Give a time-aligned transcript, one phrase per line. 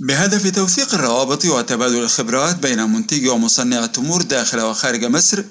[0.00, 5.44] بهدف توثيق الروابط وتبادل الخبرات بين منتجي ومصنع التمور داخل وخارج مصر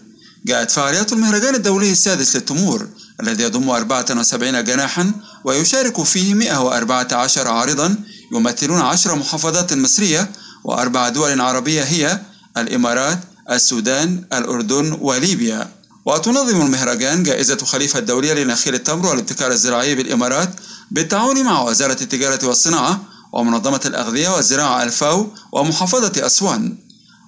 [0.46, 2.88] جاءت فعاليات المهرجان الدولي السادس للتمور
[3.22, 5.12] الذي يضم 74 جناحا
[5.44, 7.96] ويشارك فيه 114 عارضا
[8.34, 10.32] يمثلون 10 محافظات مصرية
[10.64, 12.20] وأربع دول عربية هي
[12.58, 13.20] الإمارات،
[13.52, 15.68] السودان، الأردن وليبيا.
[16.06, 20.50] وتنظم المهرجان جائزة خليفة الدولية لنخيل التمر والابتكار الزراعي بالإمارات
[20.92, 23.02] بالتعاون مع وزارة التجارة والصناعة
[23.34, 26.78] ومنظمة الأغذية والزراعة الفاو ومحافظة أسوان.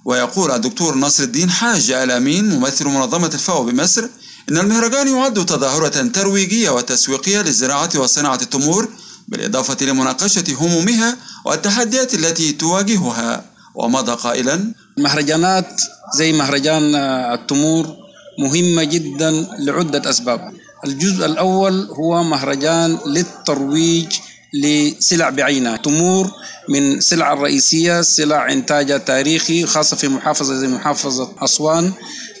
[0.04, 4.04] ويقول الدكتور نصر الدين حاج آلأمين ممثل منظمة الفاو بمصر
[4.50, 8.88] إن المهرجان يعد تظاهرة ترويجية وتسويقية للزراعة وصناعة التمور
[9.28, 13.44] بالإضافة لمناقشة همومها والتحديات التي تواجهها.
[13.74, 15.80] ومضى قائلا مهرجانات
[16.14, 16.94] زي مهرجان
[17.34, 17.96] التمور
[18.38, 20.52] مهمة جدا لعدة أسباب.
[20.84, 24.12] الجزء الأول هو مهرجان للترويج
[24.54, 26.30] لسلع بعينها تمور
[26.68, 31.92] من سلع الرئيسية سلع إنتاجها تاريخي خاصة في محافظة زي محافظة أسوان.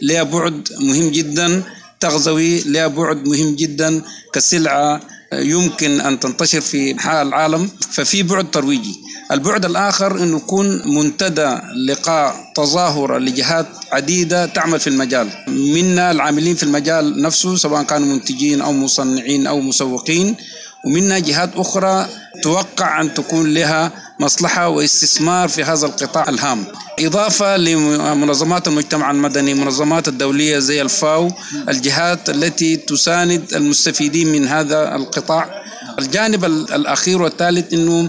[0.02, 1.62] لها بعد مهم جدا
[2.00, 5.00] تغزوي لها بعد مهم جدا كسلعة
[5.32, 7.70] يمكن أن تنتشر في أنحاء العالم.
[7.90, 8.94] ففي بعد ترويجي.
[9.32, 15.28] البعد الآخر أنه يكون منتدى لقاء تظاهرة لجهات عديدة تعمل في المجال.
[15.48, 20.36] منا العاملين في المجال نفسه سواء كانوا منتجين أو مصنعين أو مسوقين.
[20.86, 22.06] ومنها جهات أخرى
[22.42, 26.66] توقع أن تكون لها مصلحة واستثمار في هذا القطاع الهام.
[27.00, 31.30] إضافة لمنظمات المجتمع المدني منظمات الدولية زي الفاو
[31.68, 35.62] الجهات التي تساند المستفيدين من هذا القطاع.
[35.98, 38.08] الجانب الأخير والثالث أنه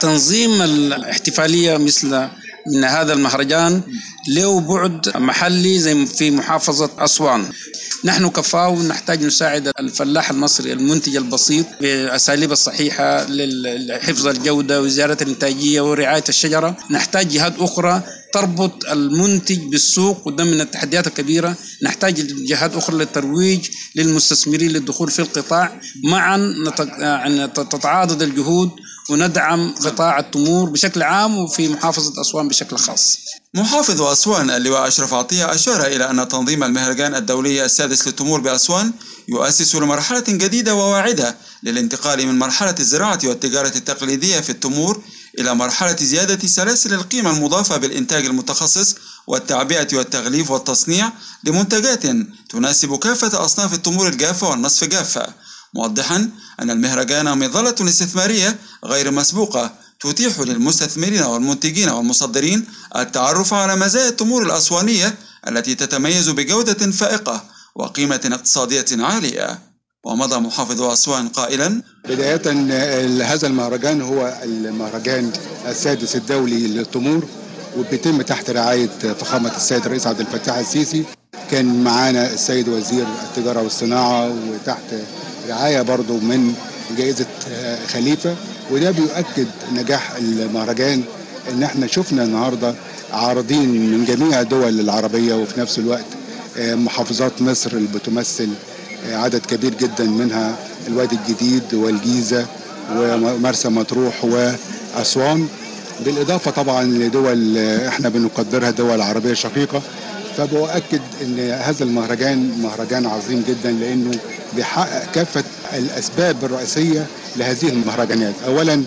[0.00, 2.28] تنظيم الاحتفالية مثل
[2.66, 3.82] من هذا المهرجان
[4.28, 7.44] له بعد محلي زي في محافظة أسوان.
[8.04, 16.24] نحن كفاو نحتاج نساعد الفلاح المصري المنتج البسيط بالأساليب الصحيحة لحفظ الجودة وزيادة الإنتاجية ورعاية
[16.28, 16.76] الشجرة.
[16.90, 21.56] نحتاج جهات أخرى تربط المنتج بالسوق وده من التحديات الكبيرة.
[21.82, 25.80] نحتاج جهات أخرى للترويج للمستثمرين للدخول في القطاع.
[26.04, 26.38] معا
[27.54, 28.70] تتعاضد الجهود
[29.10, 33.18] وندعم قطاع التمور بشكل عام وفي محافظة أسوان بشكل خاص.
[33.54, 38.92] محافظ أسوان اللواء أشرف عطية أشار إلى أن تنظيم المهرجان الدولي السادس للتمور بأسوان
[39.28, 45.02] يؤسس لمرحلة جديدة وواعدة للانتقال من مرحلة الزراعة والتجارة التقليدية في التمور
[45.38, 48.94] إلى مرحلة زيادة سلاسل القيمة المضافة بالإنتاج المتخصص
[49.26, 51.12] والتعبئة والتغليف والتصنيع
[51.44, 52.02] لمنتجات
[52.50, 55.26] تناسب كافة أصناف التمور الجافة والنصف جافة.
[55.74, 62.64] موضحا أن المهرجان مظلة استثمارية غير مسبوقة تتيح للمستثمرين والمنتجين والمصدرين
[62.96, 65.14] التعرف على مزايا التمور الأسوانية
[65.48, 67.44] التي تتميز بجودة فائقة
[67.74, 69.58] وقيمة اقتصادية عالية.
[70.04, 72.50] ومضى محافظ أسوان قائلا بداية
[73.22, 75.32] هذا المهرجان هو المهرجان
[75.66, 77.28] السادس الدولي للتمور
[77.76, 78.88] وبيتم تحت رعاية
[79.20, 81.04] فخامة السيد الرئيس عبد الفتاح السيسي.
[81.50, 84.94] كان معانا السيد وزير التجارة والصناعة وتحت
[85.48, 86.54] رعاية برضو من
[86.98, 87.26] جائزة
[87.92, 88.34] خليفة
[88.70, 91.02] وده بيؤكد نجاح المهرجان
[91.52, 92.74] إن إحنا شفنا النهارده
[93.12, 96.04] عارضين من جميع الدول العربية وفي نفس الوقت
[96.58, 98.48] محافظات مصر اللي بتمثل
[99.10, 100.56] عدد كبير جدا منها
[100.88, 102.46] الوادي الجديد والجيزة
[102.96, 105.48] ومرسى مطروح وأسوان.
[106.04, 109.82] بالإضافة طبعا لدول إحنا بنقدرها دول عربية شقيقة
[110.36, 114.10] فبؤكد إن هذا المهرجان مهرجان عظيم جدا لأنه
[114.56, 117.06] بيحقق كافة الأسباب الرئيسية
[117.36, 118.34] لهذه المهرجانات.
[118.46, 118.82] اولا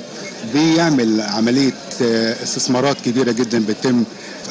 [0.53, 1.73] بيعمل عملية
[2.43, 4.03] استثمارات كبيرة جدا بتتم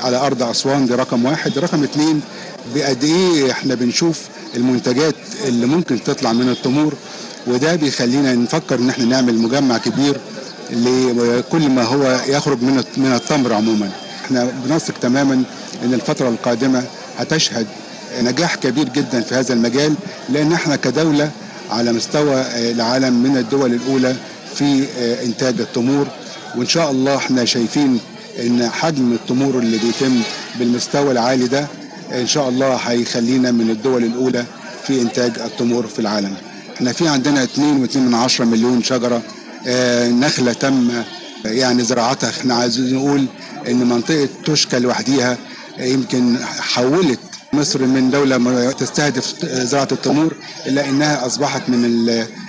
[0.03, 1.59] على أرض أسوان دي رقم واحد.
[1.59, 2.21] رقم اثنين
[2.75, 4.21] بقد إيه إحنا بنشوف
[4.56, 5.15] المنتجات
[5.49, 6.94] اللي ممكن تطلع من التمور
[7.47, 10.16] وده بيخلينا نفكر إن إحنا نعمل مجمع كبير
[10.71, 13.91] لكل ما هو يخرج من من التمر عموما.
[14.25, 15.43] إحنا بنثق تماما
[15.85, 16.85] إن الفترة القادمة
[17.19, 17.67] هتشهد
[18.23, 19.95] نجاح كبير جدا في هذا المجال
[20.29, 21.31] لأن إحنا كدولة
[21.71, 24.17] على مستوى العالم من الدول الأولى
[24.55, 24.85] في
[25.25, 26.07] إنتاج التمور.
[26.57, 28.01] وإن شاء الله إحنا شايفين
[28.47, 30.21] إن حجم التمور اللي بيتم
[30.59, 31.67] بالمستوى العالي ده
[32.12, 34.44] إن شاء الله هيخلينا من الدول الأولى
[34.87, 36.35] في إنتاج التمور في العالم.
[36.76, 39.23] إحنا في عندنا 2.2 مليون شجرة
[40.09, 40.91] نخلة تم
[41.44, 43.26] يعني زراعتها إحنا عايزين نقول
[43.69, 45.37] إن منطقة توشكا لوحديها
[45.79, 47.21] يمكن حولت
[47.53, 50.37] مصر من دولة تستهدف زراعة التمور
[50.67, 51.85] إلا أنها أصبحت من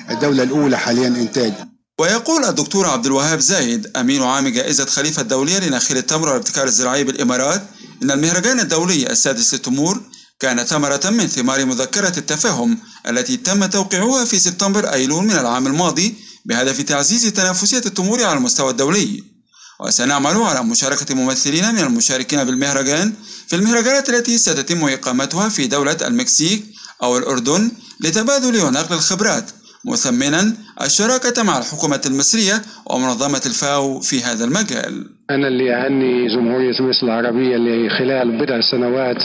[0.10, 1.54] الدولة الأولى حاليا إنتاج.
[2.00, 7.64] ويقول الدكتور عبد الوهاب زايد أمين عام جائزة خليفة الدولية لنخيل التمر والابتكار الزراعي بالإمارات
[8.04, 10.02] إن المهرجان الدولي السادس للتمور
[10.40, 12.78] كان ثمرة من ثمار مذكرة التفاهم
[13.10, 18.72] التي تم توقيعها في سبتمبر أيلول من العام الماضي بهدف تعزيز تنافسية التمور على المستوى
[18.72, 19.35] الدولي.
[19.80, 23.14] وسنعمل على مشاركة ممثلين من المشاركين بالمهرجان
[23.48, 26.66] في المهرجانات التي ستتم إقامتها في دولة المكسيك
[27.04, 29.52] أو الأردن لتبادل ونقل الخبرات
[29.86, 35.06] مثمنا الشراكة مع الحكومة المصرية ومنظمة الفاو في هذا المجال.
[35.30, 39.24] أنا اللي أهني جمهورية مصر العربية اللي خلال بضع سنوات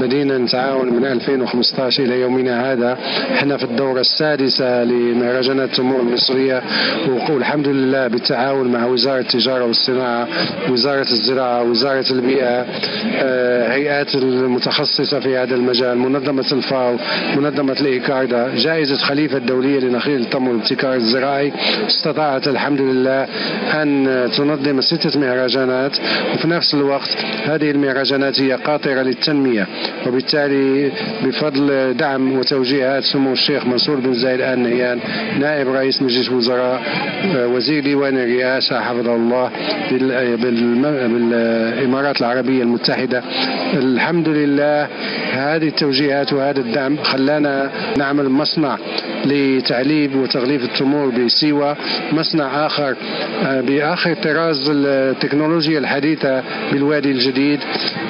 [0.00, 2.92] بدينا نتعاون من 2015 إلى يومنا هذا
[3.34, 6.62] إحنا في الدورة السادسة لمهرجانات التمور المصرية.
[7.30, 10.28] والحمد لله بالتعاون مع وزارة التجارة والصناعة
[10.70, 12.66] وزارة الزراعة وزارة البيئة
[13.22, 16.96] آه، هيئات المتخصصة في هذا المجال منظمة الفاو
[17.36, 20.87] منظمة الإيكاردا جائزة خليفة الدولية لنخيل التمر والابتكار.
[20.94, 21.52] الزراعي
[21.86, 23.22] استطاعت الحمد لله
[23.82, 25.96] أن تنظم ستة مهرجانات
[26.34, 29.66] وفي نفس الوقت هذه المهرجانات هي قاطرة للتنمية
[30.06, 30.92] وبالتالي
[31.24, 35.00] بفضل دعم وتوجيهات سمو الشيخ منصور بن زايد آل نهيان
[35.40, 36.82] نائب رئيس مجلس وزراء
[37.36, 39.50] آه، وزير ديوان الرئاسة حفظه الله
[40.36, 43.22] بالإمارات العربية المتحدة.
[43.74, 44.88] الحمد لله
[45.32, 48.78] هذه التوجيهات وهذا الدعم خلانا نعمل مصنع
[49.24, 51.76] لتعليب وتغليف التمور بسيوة
[52.12, 52.96] مصنع آخر
[53.42, 57.60] آه، بآخر طراز التكنولوجيا الحديثة بالوادي الجديد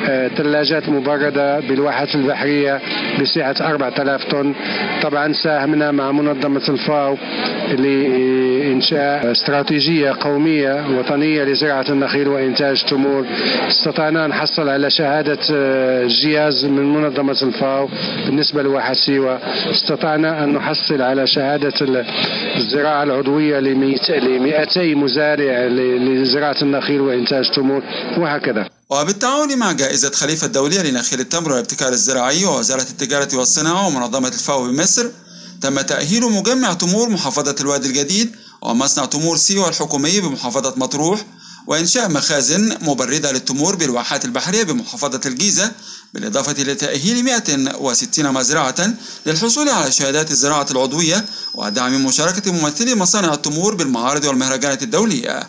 [0.08, 2.80] آه، ثلاجات مبردة بالواحات البحرية
[3.20, 4.54] بسعة 4000 طن.
[5.02, 7.16] طبعا ساهمنا مع منظمة الفاو
[8.78, 13.26] لإنشاء استراتيجية قومية وطنية لزراعة النخيل وإنتاج تمور.
[13.68, 17.88] استطعنا نحصل على شهادة آه، جياز من منظمة الفاو
[18.26, 19.40] بالنسبة لواحد سيوة.
[19.70, 21.74] استطعنا أن نحصل على شهادة
[22.56, 25.66] الزراعة العضوية ل 200 مزارع
[26.22, 27.82] لزراعة النخيل وإنتاج تمور
[28.18, 28.66] وهكذا.
[28.90, 35.06] وبالتعاون مع جائزة خليفة الدولية لنخيل التمر والابتكار الزراعي ووزارة التجارة والصناعة ومنظمة الفاو بمصر
[35.60, 41.24] تم تأهيل مجمع تمور محافظة الوادي الجديد ومصنع تمور سيوة الحكومي بمحافظة مطروح
[41.66, 45.72] وإنشاء مخازن مبردة للتمور بالواحات البحرية بمحافظة الجيزة
[46.14, 48.94] بالإضافة إلى تأهيل 160 مزرعة
[49.26, 51.24] للحصول على شهادات الزراعة العضوية
[51.54, 55.48] ودعم مشاركة ممثلي مصانع التمور بالمعارض والمهرجانات الدولية.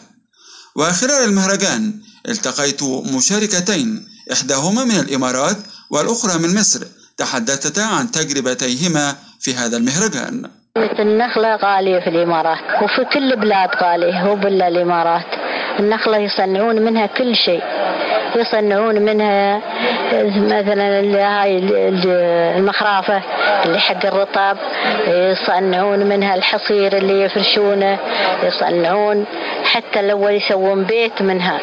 [0.76, 5.58] وخلال المهرجان التقيت مشاركتين إحداهما من الإمارات
[5.90, 6.86] والأخرى من مصر
[7.18, 10.59] تحدثتا عن تجربتيهما في هذا المهرجان.
[10.78, 15.26] النخلة غالية في الإمارات وفي كل بلاد غالية هو بلا الإمارات.
[15.80, 17.62] النخلة يصنعون منها كل شيء.
[18.36, 19.62] يصنعون منها
[20.38, 21.00] مثلا
[21.42, 21.58] هاي
[22.58, 23.22] المخرافة
[23.66, 24.58] اللي حق الرطب
[25.08, 27.98] يصنعون منها الحصير اللي يفرشونه
[28.44, 29.26] يصنعون
[29.64, 31.60] حتى الأول يسوون بيت منها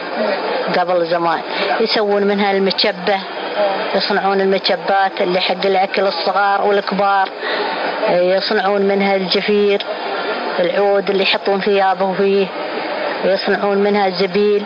[0.79, 1.41] قبل زمان.
[1.81, 3.21] يسوون منها المشبه
[3.95, 7.29] يصنعون المشبات اللي حق الأكل الصغار والكبار.
[8.11, 9.83] يصنعون منها الجفير
[10.61, 12.47] العود اللي يحطون ثيابه فيه
[13.25, 14.65] يصنعون منها الزبيل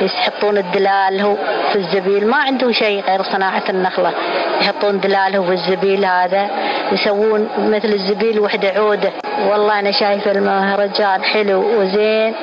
[0.00, 1.36] يحطون الدلال
[1.72, 4.12] في الزبيل ما عندهم شيء غير صناعة النخلة.
[4.60, 6.50] يحطون دلاله في الزبيل هذا
[6.92, 9.12] يسوون مثل الزبيل وحدة عودة.
[9.46, 12.34] والله أنا شايفة المهرجان حلو وزين.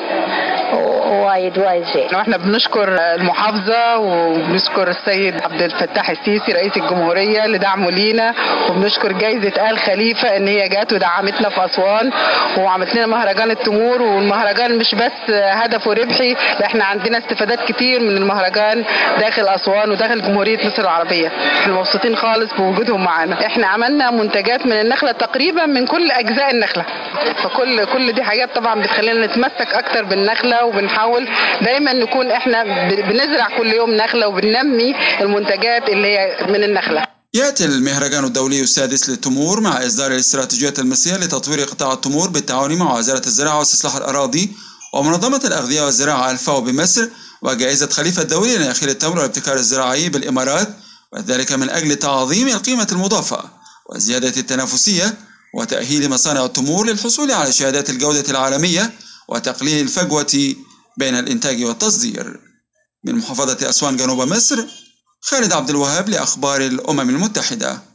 [0.75, 8.33] وايد وايد زين وإحنا بنشكر المحافظة وبنشكر السيد عبد الفتاح السيسي رئيس الجمهورية لدعمه لينا
[8.69, 12.11] وبنشكر جائزه آل خليفة إن هي جت ودعمتنا في أسوان
[12.57, 18.17] وعملت لنا مهرجان التمور والمهرجان مش بس هدفه ربحي لا إحنا عندنا استفادات كتير من
[18.17, 18.83] المهرجان
[19.19, 21.27] داخل أسوان وداخل جمهورية مصر العربية.
[21.61, 23.45] إحنا مبسوطين خالص بوجودهم معانا.
[23.45, 26.85] إحنا عملنا منتجات من النخلة تقريبا من كل أجزاء النخلة.
[27.43, 31.27] فكل كل دي حاجات طبعا بتخلينا نتمسك أكتر بالنخلة وبنحاول
[31.61, 37.03] دايما نكون إحنا بنزرع كل يوم نخلة وبننمي المنتجات اللي هي من النخلة.
[37.33, 43.25] يأتي المهرجان الدولي السادس للتمور مع إصدار الاستراتيجية المصرية لتطوير قطاع التمور بالتعاون مع وزارة
[43.25, 44.51] الزراعة واستصلاح الأراضي
[44.93, 47.07] ومنظمة الأغذية والزراعة الفاو بمصر
[47.41, 50.67] وجائزة خليفة الدولي لنخيل التمر والابتكار الزراعي بالإمارات
[51.13, 53.39] وذلك من أجل تعظيم القيمة المضافة
[53.89, 55.13] وزيادة التنافسية
[55.55, 58.91] وتأهيل مصانع التمور للحصول على شهادات الجودة العالمية
[59.27, 60.55] وتقليل الفجوة
[60.97, 62.39] بين الإنتاج والتصدير.
[63.03, 64.65] من محافظة أسوان جنوب مصر
[65.21, 67.94] خالد عبد الوهاب لأخبار الأمم المتحدة.